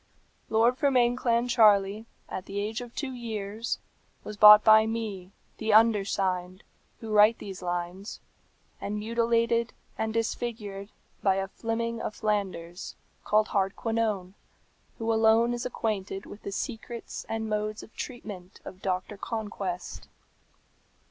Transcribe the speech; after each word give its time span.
"Lord 0.49 0.79
Fermain 0.79 1.15
Clancharlie, 1.15 2.07
at 2.27 2.47
the 2.47 2.59
age 2.59 2.81
of 2.81 2.95
two 2.95 3.11
years, 3.13 3.77
was 4.23 4.35
bought 4.35 4.63
by 4.63 4.87
me, 4.87 5.31
the 5.59 5.73
undersigned, 5.73 6.63
who 7.01 7.11
write 7.11 7.37
these 7.37 7.61
lines, 7.61 8.19
and 8.81 8.97
mutilated 8.97 9.73
and 9.99 10.11
disfigured 10.11 10.89
by 11.21 11.35
a 11.35 11.47
Fleming 11.47 12.01
of 12.01 12.15
Flanders, 12.15 12.95
called 13.23 13.49
Hardquanonne, 13.49 14.33
who 14.97 15.13
alone 15.13 15.53
is 15.53 15.67
acquainted 15.67 16.25
with 16.25 16.41
the 16.41 16.51
secrets 16.51 17.23
and 17.29 17.47
modes 17.47 17.83
of 17.83 17.93
treatment 17.95 18.59
of 18.65 18.81
Doctor 18.81 19.17
Conquest. 19.17 20.07